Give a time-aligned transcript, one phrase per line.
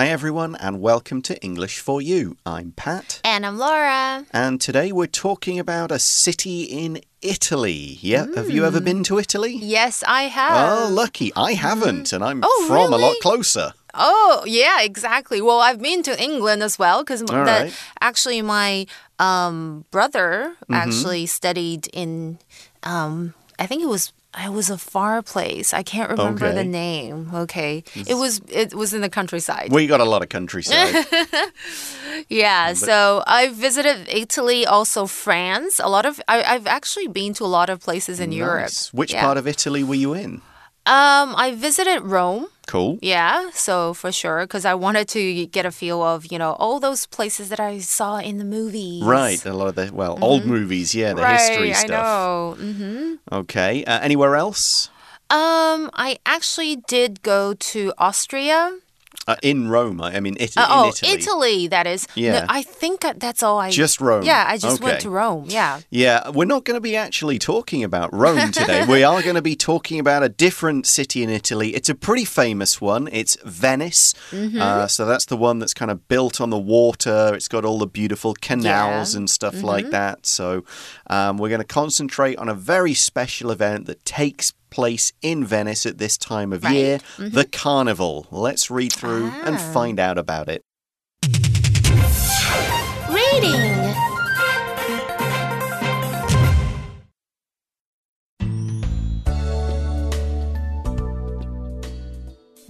[0.00, 2.38] Hi, everyone, and welcome to English for You.
[2.46, 3.20] I'm Pat.
[3.22, 4.24] And I'm Laura.
[4.30, 7.98] And today we're talking about a city in Italy.
[8.00, 8.34] Yeah, mm.
[8.34, 9.52] have you ever been to Italy?
[9.60, 10.70] Yes, I have.
[10.72, 11.32] Oh, lucky.
[11.36, 12.12] I haven't, mm.
[12.14, 13.02] and I'm oh, from really?
[13.02, 13.74] a lot closer.
[13.92, 15.42] Oh, yeah, exactly.
[15.42, 17.70] Well, I've been to England as well because right.
[18.00, 18.86] actually my
[19.18, 20.82] um, brother mm -hmm.
[20.82, 22.38] actually studied in
[22.86, 25.74] um, I think it was it was a far place.
[25.74, 26.54] I can't remember okay.
[26.54, 27.30] the name.
[27.34, 27.82] Okay.
[27.94, 29.72] It was it was in the countryside.
[29.72, 31.04] We got a lot of countryside.
[32.28, 35.80] yeah, but so I visited Italy, also France.
[35.82, 38.38] A lot of I, have actually been to a lot of places in nice.
[38.38, 38.72] Europe.
[38.92, 39.22] Which yeah.
[39.22, 40.42] part of Italy were you in?
[40.86, 42.46] Um, I visited Rome.
[42.70, 43.00] Cool.
[43.02, 46.78] Yeah, so for sure, because I wanted to get a feel of, you know, all
[46.78, 49.02] those places that I saw in the movies.
[49.02, 50.30] Right, a lot of the, well, mm -hmm.
[50.30, 51.90] old movies, yeah, the right, history stuff.
[51.90, 52.54] I know.
[52.58, 53.38] Mm -hmm.
[53.40, 54.88] Okay, uh, anywhere else?
[55.30, 58.70] Um, I actually did go to Austria.
[59.28, 60.64] Uh, in Rome, I mean, Italy.
[60.64, 61.12] Uh, oh, Italy.
[61.12, 62.06] Italy, that is.
[62.14, 62.40] Yeah.
[62.40, 63.70] No, I think that's all I.
[63.70, 64.24] Just Rome.
[64.24, 64.90] Yeah, I just okay.
[64.90, 65.44] went to Rome.
[65.46, 65.80] Yeah.
[65.90, 68.86] Yeah, we're not going to be actually talking about Rome today.
[68.86, 71.74] we are going to be talking about a different city in Italy.
[71.74, 73.08] It's a pretty famous one.
[73.12, 74.14] It's Venice.
[74.32, 74.60] Mm -hmm.
[74.60, 77.34] uh, so that's the one that's kind of built on the water.
[77.36, 79.16] It's got all the beautiful canals yeah.
[79.16, 79.76] and stuff mm -hmm.
[79.76, 80.26] like that.
[80.26, 80.64] So
[81.10, 85.86] um, we're going to concentrate on a very special event that takes place in Venice
[85.86, 86.74] at this time of right.
[86.74, 87.34] year mm -hmm.
[87.34, 88.26] the Carnival.
[88.30, 89.46] Let's read through ah.
[89.46, 90.62] and find out about it.
[93.08, 93.80] Reading.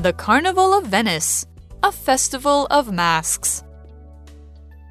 [0.03, 1.45] The Carnival of Venice,
[1.83, 3.63] a festival of masks.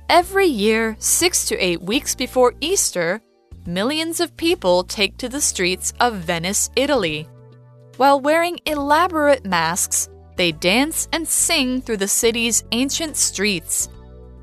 [0.07, 3.19] Every year, six to eight weeks before Easter,
[3.65, 7.27] millions of people take to the streets of Venice, Italy.
[7.97, 13.89] While wearing elaborate masks, they dance and sing through the city's ancient streets.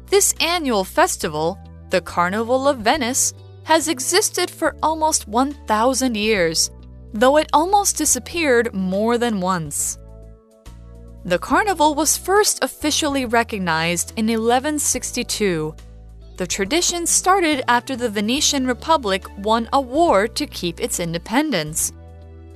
[0.06, 1.58] This annual festival,
[1.90, 3.32] the Carnival of Venice,
[3.64, 6.70] has existed for almost 1,000 years,
[7.12, 9.98] though it almost disappeared more than once.
[11.24, 15.74] The carnival was first officially recognized in 1162
[16.36, 21.92] the tradition started after the Venetian Republic won a war to keep its independence.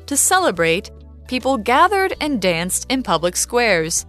[0.06, 0.90] To celebrate,
[1.28, 4.04] people gathered and danced in public squares.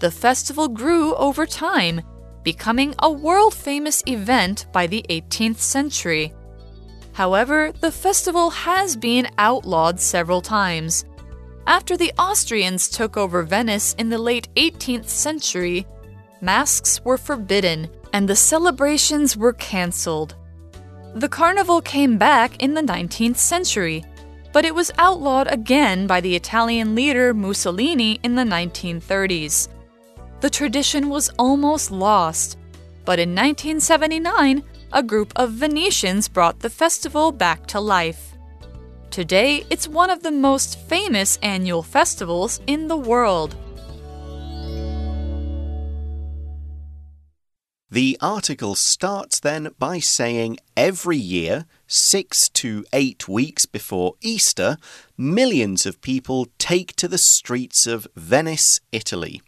[0.00, 2.02] The festival grew over time,
[2.42, 6.32] becoming a world famous event by the 18th century.
[7.12, 11.04] However, the festival has been outlawed several times.
[11.66, 15.86] After the Austrians took over Venice in the late 18th century,
[16.40, 20.36] masks were forbidden and the celebrations were cancelled.
[21.16, 24.04] The carnival came back in the 19th century,
[24.52, 29.68] but it was outlawed again by the Italian leader Mussolini in the 1930s.
[30.40, 32.56] The tradition was almost lost,
[33.04, 38.34] but in 1979, a group of Venetians brought the festival back to life.
[39.10, 43.56] Today, it's one of the most famous annual festivals in the world.
[47.94, 54.78] The article starts then by saying every year, six to eight weeks before Easter,
[55.16, 59.42] millions of people take to the streets of Venice, Italy.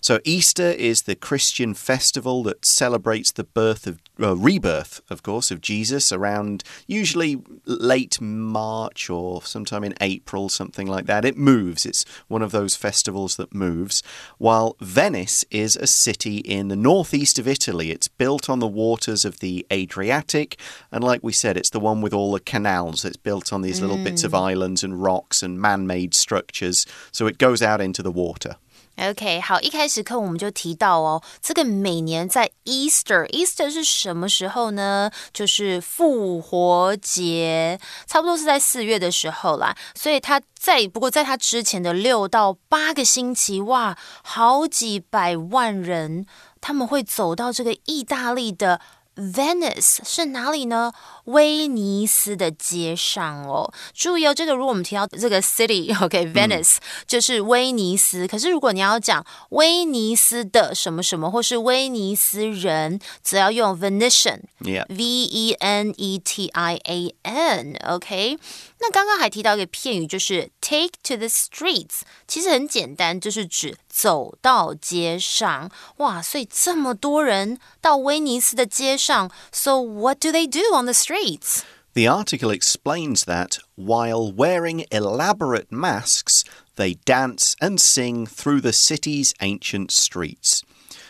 [0.00, 5.50] So, Easter is the Christian festival that celebrates the birth of, uh, rebirth, of course,
[5.50, 11.24] of Jesus around usually late March or sometime in April, something like that.
[11.24, 11.86] It moves.
[11.86, 14.02] It's one of those festivals that moves.
[14.38, 19.24] While Venice is a city in the northeast of Italy, it's built on the waters
[19.24, 20.58] of the Adriatic.
[20.90, 23.04] And like we said, it's the one with all the canals.
[23.04, 24.04] It's built on these little mm.
[24.04, 24.40] bits of mm.
[24.40, 26.86] islands and rocks and man made structures.
[27.12, 28.56] So, it goes out into the water.
[28.98, 35.10] OK，好，一开始课我们就提到哦，这个每年在 Easter，Easter 是什么时候呢？
[35.32, 37.78] 就是复活节，
[38.08, 39.76] 差不多是在四月的时候啦。
[39.94, 46.26] 所以它在不过在它之前的六到八个星期，哇，好几百万人
[46.60, 48.80] 他们会走到这个意大利的。
[49.18, 50.92] Venice 是哪里呢？
[51.28, 53.72] 威尼斯的街上哦。
[53.94, 58.26] 注意哦，这个如果我们提到这个 city，OK，Venice、 嗯、就是威尼斯。
[58.26, 68.38] 可是如果你要讲威尼斯的什么什么，或是威尼斯人，则要用 Venetian，V E N E T I A N，OK。
[68.80, 75.68] 那刚刚还提到一个片语，就是 take to the streets，其实很简单，就是指走到街上。
[75.96, 81.64] 哇，所以这么多人到威尼斯的街上，so what do they do on the streets?
[81.94, 86.44] The article explains that while wearing elaborate masks,
[86.76, 90.62] They dance and sing through the city's ancient streets.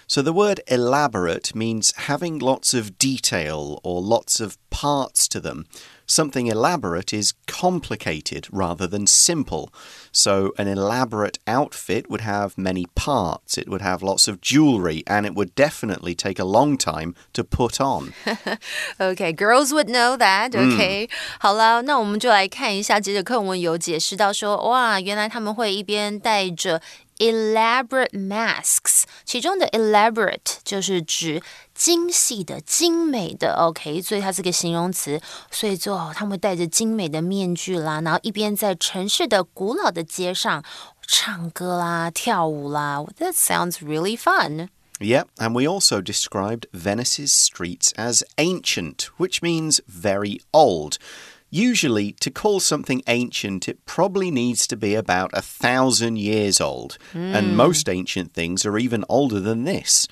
[0.07, 5.67] So the word elaborate means having lots of detail or lots of parts to them.
[6.08, 9.70] Something elaborate is complicated rather than simple.
[10.12, 15.26] So, an elaborate outfit would have many parts, it would have lots of jewelry, and
[15.26, 18.14] it would definitely take a long time to put on.
[19.00, 20.52] okay, girls would know that.
[20.52, 21.10] Okay，、嗯、
[21.40, 26.82] 好了，那我们就来看一下，这节课文有解释到说，哇，原来他们会一边带着
[27.20, 31.42] elaborate masks，其中的 elaborate 就是指
[31.78, 35.22] 精细的、精美的，OK，所以它是个形容词。
[35.52, 40.64] 所以就他们戴着精美的面具啦，然后一边在城市的古老的街上
[41.08, 43.04] 唱歌啦、跳舞啦。
[43.20, 44.70] That sounds really fun.
[45.00, 50.98] Yeah, and we also described Venice's streets as ancient, which means very old.
[51.50, 56.98] Usually, to call something ancient, it probably needs to be about a thousand years old,
[57.14, 57.36] mm.
[57.36, 57.56] and hmm.
[57.56, 60.08] most ancient things are even older than this.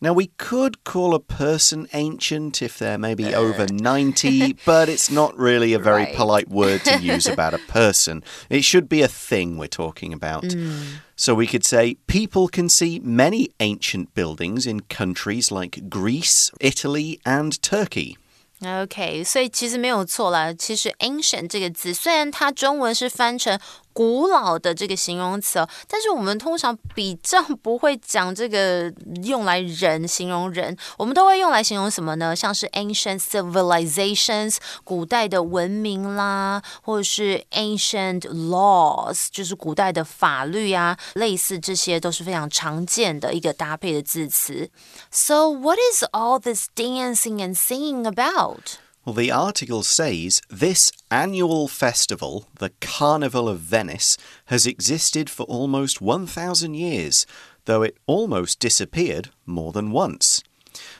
[0.00, 5.36] Now, we could call a person ancient if they're maybe over 90, but it's not
[5.38, 6.14] really a very right.
[6.14, 8.22] polite word to use about a person.
[8.50, 10.44] It should be a thing we're talking about.
[10.44, 11.00] Mm.
[11.16, 17.18] So we could say people can see many ancient buildings in countries like Greece, Italy,
[17.24, 18.16] and Turkey.
[18.62, 20.50] OK，所以其实没有错啦。
[20.52, 23.58] 其实 ancient 这个字，虽然它中文是翻成
[23.93, 28.91] 古老的这个形容词哦，但是我们通常比较不会讲这个
[29.23, 32.35] 用来人形容人，我们都会用来形容什么呢？
[32.35, 44.69] 像是 ancient civilizations 古代的文明啦，或者是 ancient laws 就是古代的法律啊，类似这些都是非常常见的一个搭配的字词。
[45.11, 48.77] So what is all this dancing and singing about?
[49.03, 54.15] Well, the article says this annual festival, the Carnival of Venice,
[54.45, 57.25] has existed for almost 1,000 years,
[57.65, 60.43] though it almost disappeared more than once.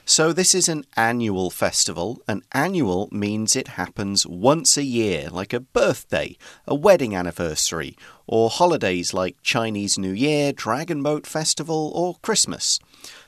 [0.03, 2.21] So, this is an annual festival.
[2.27, 7.95] An annual means it happens once a year, like a birthday, a wedding anniversary,
[8.25, 12.79] or holidays like Chinese New Year, Dragon Boat Festival, or Christmas.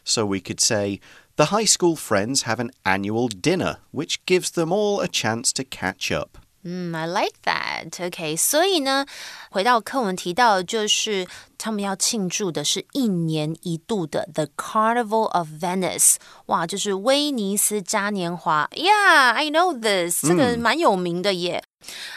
[0.04, 1.00] So, we could say,
[1.37, 5.63] the high school friends have an annual dinner, which gives them all a chance to
[5.63, 6.39] catch up.
[6.65, 8.05] 嗯，I like that.
[8.05, 9.07] OK，所以呢，
[9.49, 16.17] 回到课文提到的就是他们要庆祝的是一年一度的 The Carnival of Venice。
[16.47, 18.69] 哇，就是威尼斯嘉年华。
[18.73, 21.63] Yeah, I know this，这个蛮有名的耶。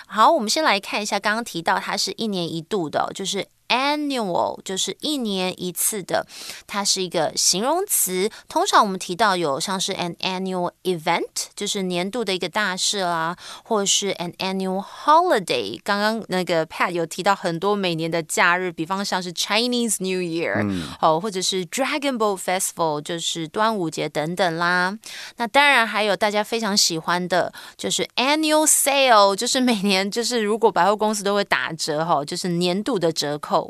[0.07, 6.26] 好，我们先来看一下，刚刚提到它是一年一度的，就是 annual 就是一年一次的，
[6.66, 8.30] 它是一个形容词。
[8.48, 15.80] 通常我们提到有像是 an annual event，就是年度的一个大事啦，或者是 an annual holiday。
[15.82, 20.64] 刚刚那个 Pat 有提到很多每年的假日，比方像是 Chinese New Year，
[21.00, 24.96] 哦，或者是 Dragon Boat Festival，就是端午节等等啦。
[25.36, 33.65] 那当然还有大家非常喜欢的，就是 annual sale，就是每年就是如果百货公司都会打折哈，就是年度的折扣。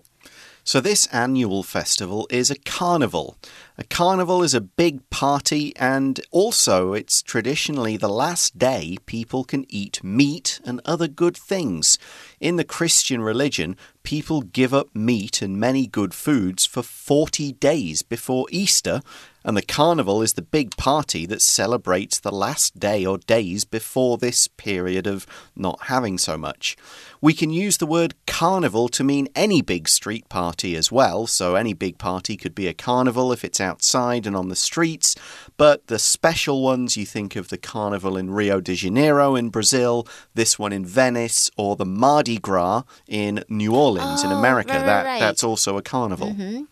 [0.67, 3.37] So, this annual festival is a carnival.
[3.79, 9.65] A carnival is a big party, and also it's traditionally the last day people can
[9.69, 12.01] eat meat and other good things.
[12.41, 18.03] In the Christian religion, people give up meat and many good foods for 40 days
[18.03, 19.03] before Easter,
[19.45, 24.19] and the carnival is the big party that celebrates the last day or days before
[24.19, 26.77] this period of not having so much.
[27.26, 31.56] We can use the word carnival to mean any big street party as well, so
[31.56, 35.16] any big party could be a carnival if it's outside and on the streets,
[35.58, 40.08] but the special ones you think of the carnival in Rio de Janeiro in Brazil,
[40.34, 44.74] this one in Venice, or the Mardi Gras in New Orleans oh, in America.
[44.74, 45.20] Right, that right.
[45.20, 46.30] that's also a carnival.
[46.30, 46.68] Mm -hmm.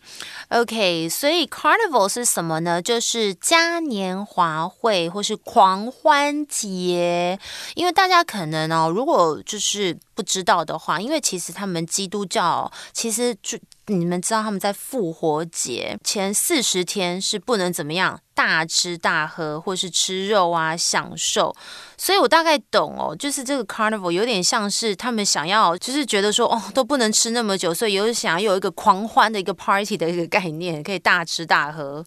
[0.50, 2.81] OK，所以 Carnival 是什么呢？
[2.81, 7.38] 就是嘉年华会或是狂欢节。
[7.75, 21.54] 因为大家可能哦，如果就是不知 道的话，因为其实他们基督教其实就你们知道他们在复活节前四十天是不能怎么样大吃大喝或是吃肉啊享受。
[21.96, 32.04] 所以我大概懂哦，就是这个 Carnival 有点像是他们想要，就是觉得说哦都不能吃那么久，所以有想要有一个狂欢的一个 party 的一个概念，可以大吃大喝。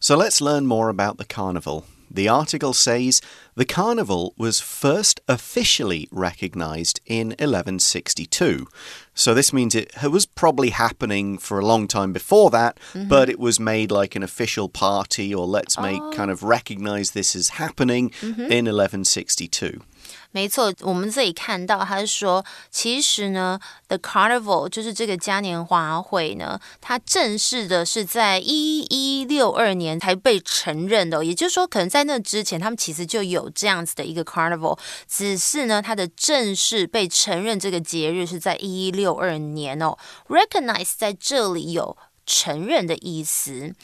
[0.00, 1.82] So let's learn more about the carnival.
[2.10, 3.20] The article says
[3.54, 8.66] the carnival was first officially recognized in 1162.
[9.14, 13.08] So this means it was probably happening for a long time before that, mm -hmm.
[13.08, 16.12] but it was made like an official party or let's make oh.
[16.12, 18.50] kind of recognize this as happening mm -hmm.
[18.50, 19.80] in 1162.
[20.30, 23.58] 没错，我们这里看到，他说，其实呢
[23.88, 39.96] ，the carnival 就是这个嘉年华会呢，它正式的是在一一六二年才被承认的，也就是说，可能在那之前，他们其实就有这样子的一个 carnival，只是呢，它的正式被承认这个节日是在一一六二年哦
[40.28, 43.74] ，recognize 在这里有承认的意思。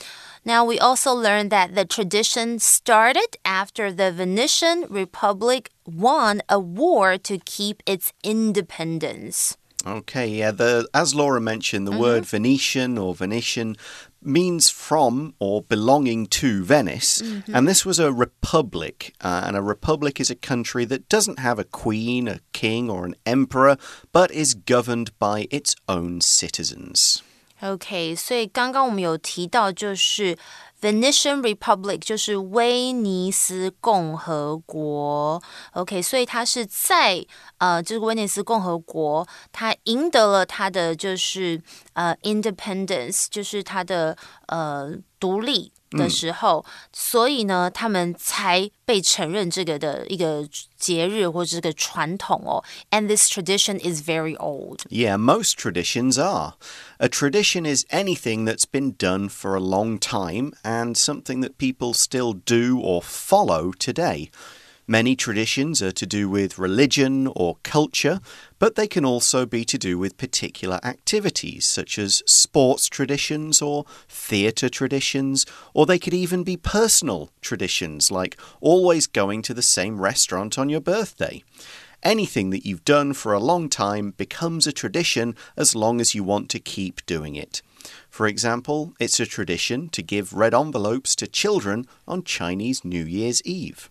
[0.44, 7.16] Now, we also learned that the tradition started after the Venetian Republic won a war
[7.18, 9.56] to keep its independence.
[9.86, 10.50] Okay, yeah.
[10.50, 12.02] The as Laura mentioned, the mm -hmm.
[12.02, 13.76] word Venetian or Venetian
[14.22, 17.54] means from or belonging to Venice, mm -hmm.
[17.54, 19.14] and this was a republic.
[19.24, 23.04] Uh, and a republic is a country that doesn't have a queen, a king, or
[23.04, 23.76] an emperor,
[24.12, 27.22] but is governed by its own citizens.
[27.64, 30.37] OK，所以刚刚我们有提到，就是
[30.83, 35.42] Venetian Republic，就是威尼斯共和国。
[35.73, 37.25] OK，所以它是在
[37.56, 41.59] 呃，就是威尼斯共和国，它赢得了它的就是
[41.94, 44.14] 呃 independence，就是它的
[44.49, 45.73] 呃独立。
[45.93, 52.63] 的时候，所以呢，他们才被承认这个的一个节日或者这个传统哦。
[52.91, 54.81] And this tradition is very old.
[54.89, 56.53] Yeah, most traditions are.
[57.00, 61.93] A tradition is anything that's been done for a long time and something that people
[61.93, 64.29] still do or follow today.
[64.87, 68.21] Many traditions are to do with religion or culture,
[68.59, 73.87] but they can also be to do with particular activities, such as sports traditions or
[74.09, 80.03] theatre traditions, or they could even be personal traditions, like always going to the same
[80.03, 81.43] restaurant on your birthday.
[82.03, 86.23] Anything that you've done for a long time becomes a tradition as long as you
[86.23, 87.62] want to keep doing it.
[88.11, 93.41] For example, it's a tradition to give red envelopes to children on Chinese New Year's
[93.47, 93.88] Eve.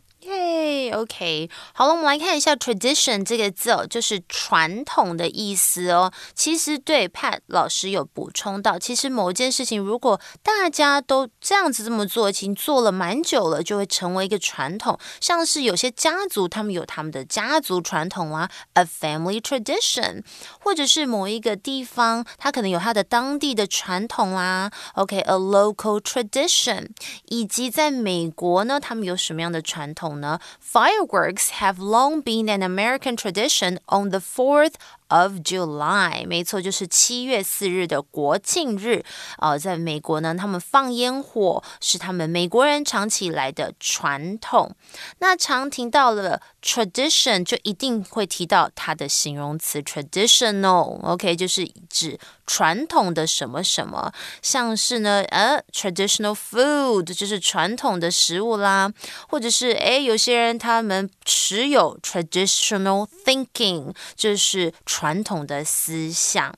[0.93, 6.11] OK，好了，我们来看一下 tradition 这个字哦，就是传统的意思哦。
[6.35, 14.99] 其实对 Pat 老师有补充到，其实某件事情如果大家都这样子这么做，已经做了蛮久了，就会成为一个传统。
[15.19, 20.23] 像是有些家族，他们有他们的家族传统啦，a family tradition，
[20.59, 24.71] 或者是某一个地方，它可能有它的当地的传统啦。
[24.95, 26.89] OK，a local tradition，
[27.25, 34.75] 以及在美国呢，他们有什么样的传统呢？Fireworks have long been an American tradition on the 4th
[35.07, 39.03] of July，没错，就是七月四日的国庆日。
[39.39, 44.75] 呃，在美国呢，他们放烟火是他们美国人长期以来的传统。
[45.19, 50.99] 那常听到了 tradition，就一定会提到它的形容词 traditional。
[51.03, 58.91] OK，就是指传统的什么什么，像是呢，呃，traditional food 就是传统的食物啦，
[59.27, 66.54] 或者是诶，有些人他们持有 traditional thinking，就是传统的思想。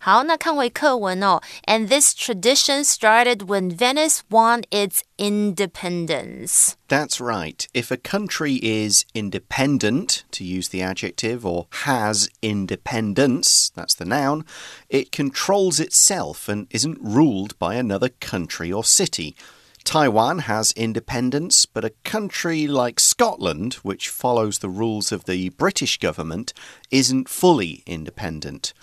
[0.00, 1.42] 好，那看回课文哦。
[1.66, 6.72] And this tradition started when Venice won its independence.
[6.88, 7.66] That's right.
[7.74, 14.44] If a country is independent, to use the adjective, or has independence, that's the noun,
[14.88, 19.36] it controls itself and isn't ruled by another country or city.
[19.83, 25.97] Taiwan has independence, but a country like Scotland, which follows the rules of the British
[25.97, 26.53] government,
[26.91, 28.73] isn't fully independent.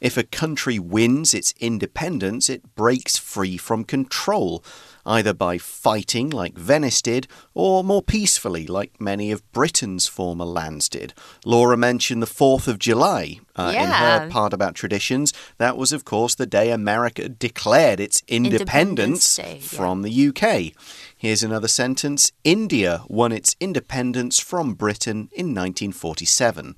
[0.00, 4.62] If a country wins its independence, it breaks free from control,
[5.06, 10.88] either by fighting like Venice did, or more peacefully like many of Britain's former lands
[10.88, 11.14] did.
[11.44, 13.84] Laura mentioned the 4th of July uh, yeah.
[13.84, 15.32] in her part about traditions.
[15.58, 20.72] That was, of course, the day America declared its independence, independence day, from the UK.
[21.16, 26.76] Here's another sentence India won its independence from Britain in 1947.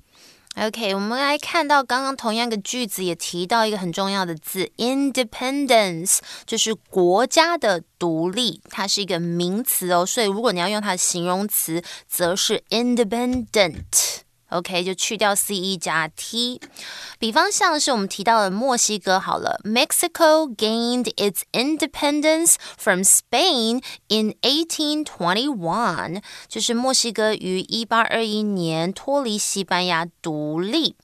[0.57, 10.05] OK，我们来看到刚刚同样的句子也提到一个很重要的字，independence，就是国家的独立，它是一个名词哦。
[10.05, 14.21] 所以如果你要用它的形容词，则是 independent。
[14.51, 16.59] OK，就去掉 C E 加 T。
[17.17, 30.95] 比方像是我们提到的墨西哥好了，Mexico gained its independence from Spain in 1821，就是墨西哥于一八二一年脱离西班牙独立。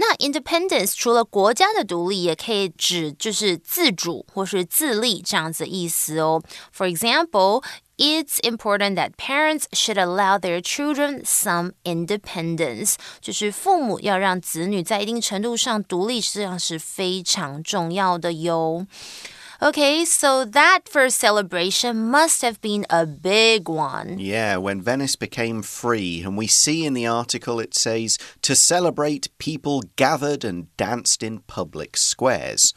[0.00, 6.40] 那 independence 除了国家的独立，也可以指就是自主或是自立这样子意思哦。
[6.72, 7.64] For example,
[7.97, 18.87] it's important that parents should allow their children some independence，就是父母要让子女在一定程度上独立，实际上是非常重要的哟。
[19.61, 24.17] Okay, so that first celebration must have been a big one.
[24.17, 29.29] Yeah, when Venice became free, and we see in the article it says to celebrate,
[29.37, 32.73] people gathered and danced in public squares.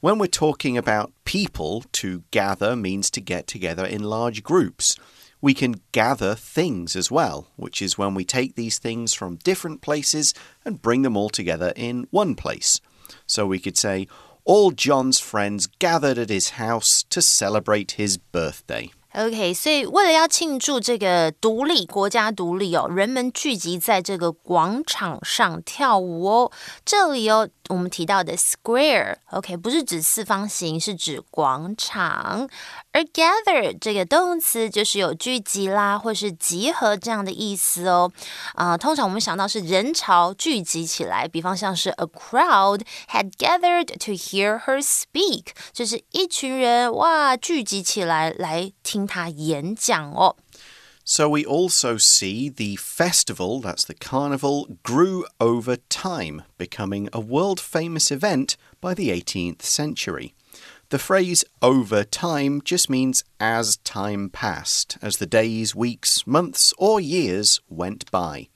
[0.00, 4.96] When we're talking about people, to gather means to get together in large groups.
[5.40, 9.80] We can gather things as well, which is when we take these things from different
[9.80, 10.32] places
[10.64, 12.80] and bring them all together in one place.
[13.26, 14.06] So we could say,
[14.44, 18.90] all John's friends gathered at his house to celebrate his birthday.
[19.16, 26.50] OK，所以为了要庆祝这个独立国家独立哦，人们聚集在这个广场上跳舞哦。
[26.84, 32.49] 这里哦， 我们提到的 square，OK，不是指四方形，是指广场。
[32.91, 38.11] 而 gather 这个动词就是有聚集啦，或是集合这样的意思哦。
[38.55, 50.35] 啊，通常我们想到是人潮聚集起来，比方像是 a crowd had gathered to hear her speak，就是一群人哇聚集起来来听她演讲哦。
[51.11, 58.11] So we also see the festival, that's the carnival, grew over time, becoming a world famous
[58.11, 60.35] event by the 18th century.
[60.89, 66.99] The phrase over time just means as time passed, as the days, weeks, months, or
[66.99, 68.49] years went by.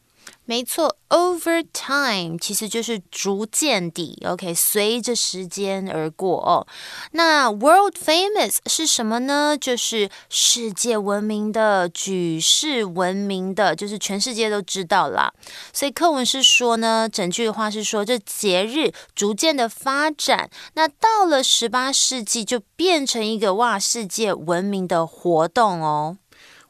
[0.46, 6.68] 没错，over time 其实就是逐渐地，OK，随着时间而过哦。
[7.14, 9.58] 那 world famous 是什么呢？
[9.58, 15.34] 就是世界闻名的、举世闻名的，就是全世界都知道啦。
[15.72, 26.18] 所以课文是说呢，整句话是说，这节日逐渐的发展，那到了十八世纪就变成一个哇世界闻名的活动哦。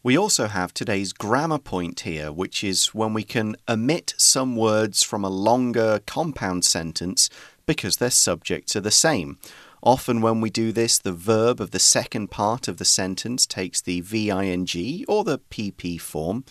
[0.05, 5.01] We also have today's grammar point here, which is when we can omit some words
[5.01, 7.29] from a longer compound sentence
[7.65, 9.37] because their subjects are the same.
[9.81, 13.79] Often, when we do this, the verb of the second part of the sentence takes
[13.79, 16.43] the VING or the PP form.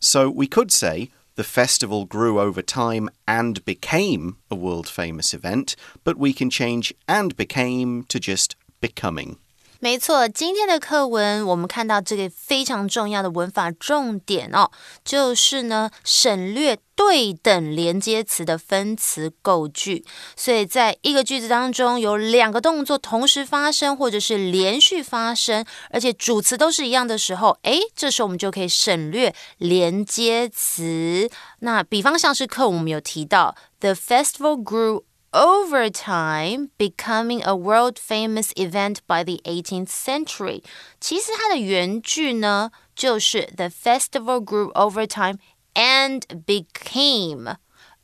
[0.00, 5.76] So we could say, the festival grew over time and became a world famous event,
[6.02, 9.38] but we can change and became to just becoming.
[9.80, 14.70] 没错，今天的课文我们看到这个非常重要的文法重点哦，
[15.04, 20.04] 就是呢省略对等连接词的分词构句。
[20.34, 31.28] 所以在一个句子当中有两个动作同时发生，或者是连续发生，而且主词都是一样的时候，诶，这时候我们就可以省略连接词。
[31.60, 35.02] 那比方像是课文我们有提到，The festival grew。
[35.31, 40.61] over time becoming a world famous event by the 18th century。
[40.99, 45.37] 其实它的原句呢，就是 The festival grew over time
[45.73, 47.55] and became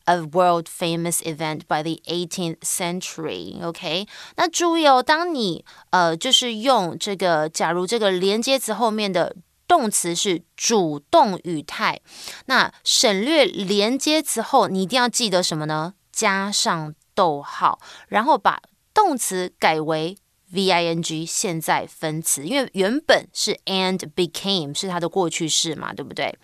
[0.06, 3.62] a world famous event by the 18th century.
[3.62, 4.08] OK，
[4.38, 9.36] 那注意哦，当你呃就是用这个，假如这个连接词后面的
[9.68, 12.00] 动词是主动语态，
[12.46, 15.96] 那省略连接词后，你一定要记得什么呢？
[16.14, 18.61] 加上 逗号，然后把
[18.95, 20.17] 动词改为
[20.51, 26.35] v i n g 现在分词，因为原本是 and became 是它的过去式嘛，对不对？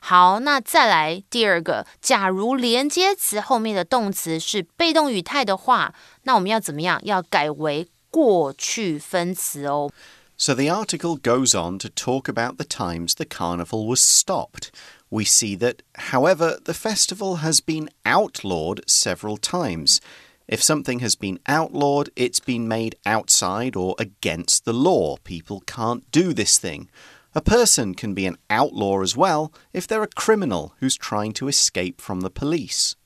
[0.00, 7.00] 好，那再来第二个，假如连接词后面的动词是被动语态的话，那我们要怎么样？
[7.04, 9.90] 要改为过去分词哦。
[10.38, 14.68] So the article goes on to talk about the times the carnival was stopped.
[15.10, 20.00] We see that, however, the festival has been outlawed several times.
[20.48, 25.16] If something has been outlawed, it's been made outside or against the law.
[25.24, 26.88] People can't do this thing.
[27.34, 31.48] A person can be an outlaw as well if they're a criminal who's trying to
[31.48, 32.96] escape from the police.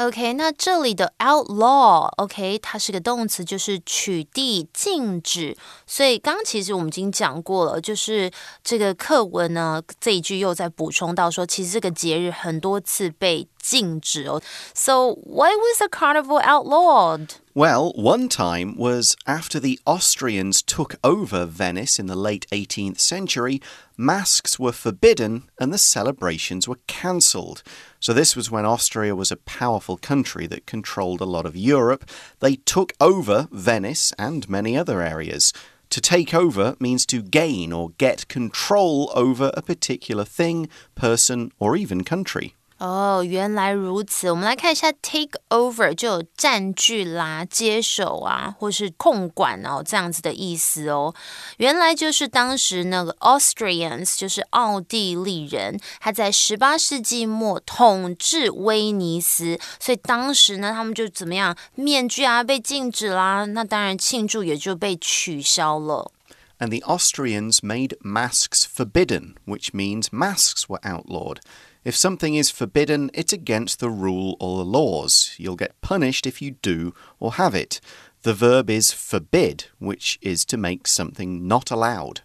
[0.00, 5.54] OK，那这里的 outlaw，OK，它是个动词，就是取缔、禁止。
[5.86, 8.30] 所以刚其实我们已经讲过了，就是
[8.64, 14.41] 这个课文呢这一句又在补充到说，其实这个节日很多次被禁止哦。
[14.73, 17.35] So why was the carnival outlawed?
[17.53, 23.61] Well, one time was after the Austrians took over Venice in the late 18th century,
[23.97, 27.63] masks were forbidden and the celebrations were cancelled.
[28.01, 32.09] So, this was when Austria was a powerful country that controlled a lot of Europe.
[32.41, 35.53] They took over Venice and many other areas.
[35.91, 41.77] To take over means to gain or get control over a particular thing, person, or
[41.77, 42.53] even country.
[42.80, 44.30] 哦，原来如此。
[44.30, 51.14] 我们来看一下 take over 就有占据啦、接手啊，或是控管哦这样子的意思哦。
[51.58, 66.10] 原来就是当时那个 Austrians 就是奥地利人，他在十八世纪末统治威尼斯，所以当时呢，他们就怎么样，面具啊被禁止啦，那当然庆祝也就被取消了。
[66.58, 71.40] And the Austrians made masks forbidden, which means masks were outlawed.
[71.82, 75.34] If something is forbidden, it's against the rule or the laws.
[75.38, 77.80] You'll get punished if you do or have it.
[78.22, 82.20] The verb is forbid, which is to make something not allowed.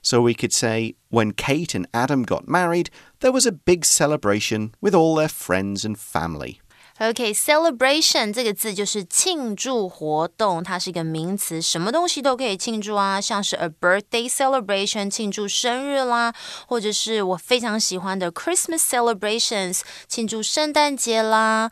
[0.01, 2.89] So we could say, when Kate and Adam got married,
[3.21, 6.63] there was a big celebration with all their friends and family.
[7.00, 16.34] OK，celebration、okay, 这个字就是庆祝活动，它是一个名词，什么东西都可以庆祝啊，像是 a birthday celebration 庆祝生日啦，
[16.68, 21.72] 或者是我非常喜欢的 Christmas celebrations 庆祝圣诞节啦。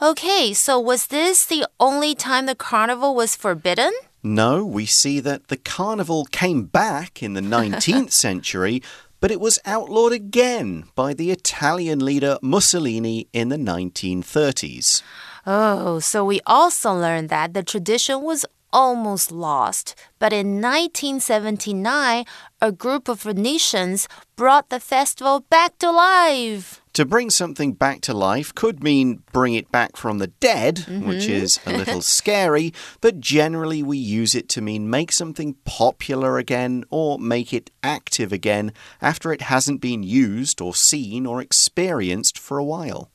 [0.00, 3.92] Okay, so was this the only time the carnival was forbidden?
[4.22, 8.82] No, we see that the carnival came back in the 19th century
[9.19, 15.01] but it was outlawed again by the Italian leader Mussolini in the 1930s.
[15.45, 19.95] Oh, so we also learned that the tradition was almost lost.
[20.19, 22.25] But in 1979,
[22.61, 26.81] a group of Venetians brought the festival back to life.
[26.93, 31.01] To bring something back to life could mean bring it back from the dead, mm
[31.01, 31.07] -hmm.
[31.07, 31.43] which mm-hmm.
[31.43, 36.83] is a little scary, but generally we use it to mean make something popular again
[36.89, 42.57] or make it active again after it hasn't been used or seen or experienced for
[42.57, 43.09] a while.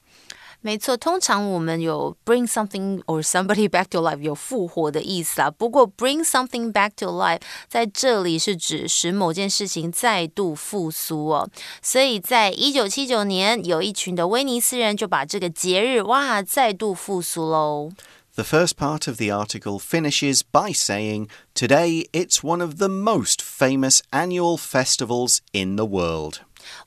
[0.63, 5.49] 没错，通常我们有 bring something or somebody back to life 有复活的意思啊。
[5.49, 11.49] 不过 bring something back to life 在这里是指使某件事情再度复苏哦。
[11.81, 17.91] 所以在一九七九年，有一群的威尼斯人就把这个节日哇再度复苏喽。
[18.35, 23.99] The first part of the article finishes by saying, Today it's one of the most famous
[24.11, 26.35] annual festivals in the world.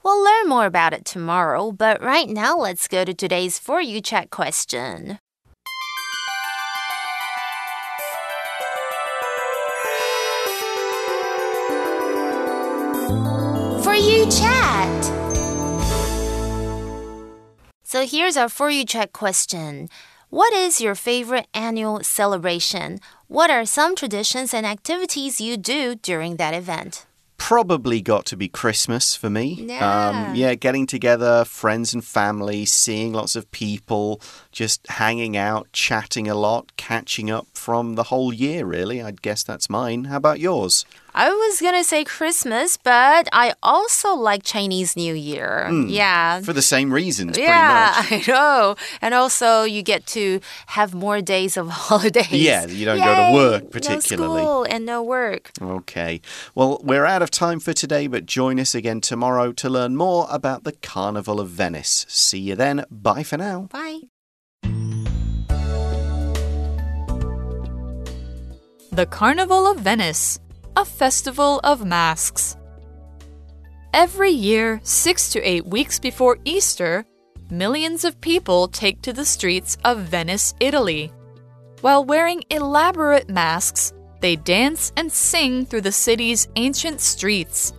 [0.03, 4.01] We'll learn more about it tomorrow, but right now let's go to today's For You
[4.01, 5.19] Chat question.
[13.83, 15.05] For You Chat!
[17.83, 19.89] So here's our For You Chat question.
[20.29, 22.99] What is your favorite annual celebration?
[23.27, 27.06] What are some traditions and activities you do during that event?
[27.37, 29.53] Probably got to be Christmas for me.
[29.61, 30.09] Yeah.
[30.09, 34.21] Um, yeah, getting together, friends and family, seeing lots of people,
[34.51, 39.01] just hanging out, chatting a lot, catching up from the whole year, really.
[39.01, 40.05] I'd guess that's mine.
[40.05, 40.85] How about yours?
[41.17, 45.65] I was gonna say Christmas, but I also like Chinese New Year.
[45.67, 46.41] Mm, yeah.
[46.41, 48.75] For the same reasons, yeah, I know.
[49.01, 52.31] And also you get to have more days of holidays.
[52.31, 54.41] Yeah, you don't Yay, go to work particularly.
[54.41, 55.49] No school and no work.
[55.59, 56.21] Okay.
[56.53, 60.27] Well, we're out of time for today, but join us again tomorrow to learn more
[60.29, 62.05] about the Carnival of Venice.
[62.07, 62.85] See you then.
[62.91, 63.61] Bye for now.
[63.71, 64.01] Bye.
[68.91, 70.39] The Carnival of Venice
[70.77, 72.55] a festival of masks.
[73.95, 77.03] Every year, six to eight weeks before Easter,
[77.49, 81.11] millions of people take to the streets of Venice, Italy.
[81.81, 87.73] While wearing elaborate masks, they dance and sing through the city's ancient streets.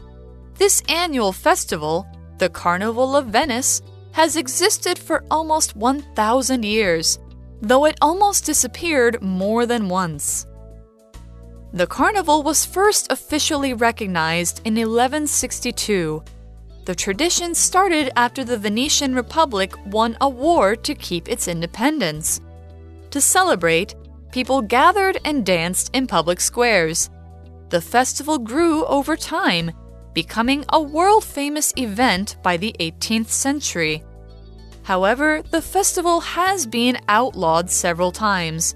[0.57, 2.05] This annual festival,
[2.39, 3.81] the Carnival of Venice,
[4.11, 7.21] has existed for almost 1,000 years,
[7.63, 10.48] though it almost disappeared more than once.
[11.73, 16.23] The carnival was first officially recognized in 1162.
[16.87, 22.41] The tradition started after the Venetian Republic won a war to keep its independence.
[23.11, 23.95] To celebrate,
[24.33, 27.11] people gathered and danced in public squares.
[27.69, 29.73] The festival grew over time,
[30.15, 34.03] becoming a world famous event by the 18th century.
[34.85, 38.75] However, the festival has been outlawed several times.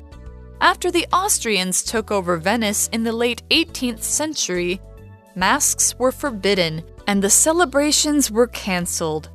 [0.62, 4.80] After the Austrians took over Venice in the late 18th century,
[5.34, 9.28] masks were forbidden and the celebrations were cancelled.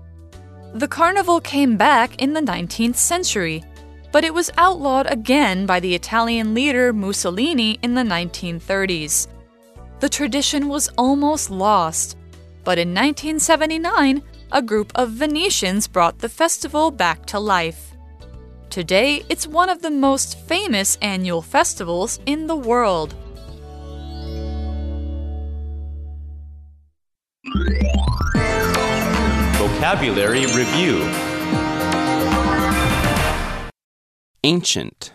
[0.74, 3.62] The carnival came back in the 19th century,
[4.13, 9.28] but it was outlawed again by the Italian leader Mussolini in the 1930s.
[10.00, 12.16] The tradition was almost lost,
[12.63, 17.97] but in 1979, a group of Venetians brought the festival back to life.
[18.69, 23.15] Today, it's one of the most famous annual festivals in the world.
[29.58, 31.01] Vocabulary Review
[34.43, 35.13] Ancient.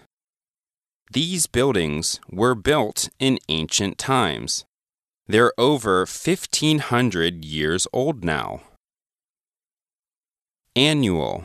[1.12, 4.64] These buildings were built in ancient times.
[5.26, 8.62] They're over 1500 years old now.
[10.74, 11.44] Annual.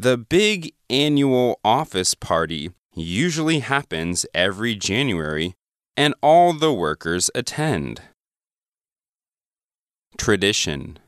[0.00, 5.54] The big annual office party usually happens every January
[5.96, 8.02] and all the workers attend.
[10.16, 11.00] Tradition.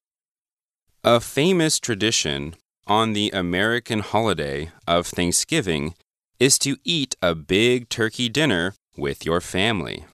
[1.04, 2.56] A famous tradition
[2.88, 5.94] on the American holiday of Thanksgiving
[6.40, 10.04] is to eat a big turkey dinner with your family.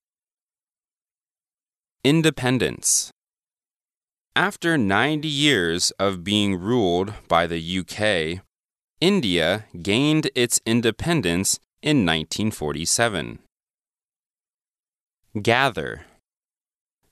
[2.04, 3.10] Independence.
[4.36, 8.44] After 90 years of being ruled by the UK,
[9.00, 13.40] India gained its independence in 1947.
[15.42, 16.06] Gather.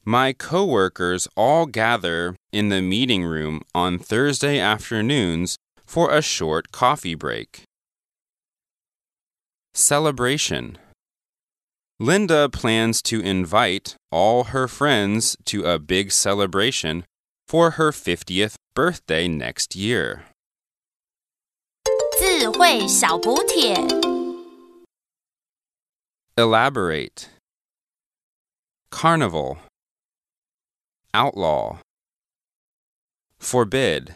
[0.02, 7.14] My coworkers all gather in the meeting room on Thursday afternoons for a short coffee
[7.14, 7.64] break.
[9.74, 10.78] Celebration.
[12.00, 17.04] Linda plans to invite all her friends to a big celebration
[17.46, 20.24] for her 50th birthday next year.
[22.33, 23.75] 智慧小补帖。
[26.35, 27.27] Elaborate.
[28.89, 29.57] Carnival.
[31.13, 31.79] Outlaw.
[33.39, 34.15] Forbid.